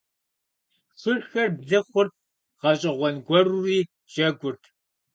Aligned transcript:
Шырхэр 0.99 1.49
блы 1.57 1.79
хъурт, 1.87 2.13
гъэщӀэгъуэн 2.61 3.15
гуэрури 3.25 3.79
джэгурт. 4.11 4.63